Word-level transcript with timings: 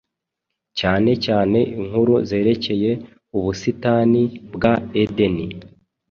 cyane 0.79 1.11
cyane 1.25 1.59
inkuru 1.79 2.13
zerekeye 2.29 2.91
ubusitani 3.37 4.21
bwa 4.53 4.73
Edeni 5.01 5.45